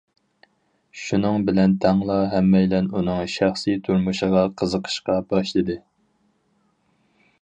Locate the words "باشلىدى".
5.35-5.77